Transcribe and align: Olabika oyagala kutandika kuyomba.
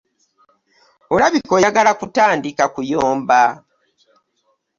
Olabika 1.13 1.51
oyagala 1.57 1.91
kutandika 1.99 2.63
kuyomba. 2.73 3.41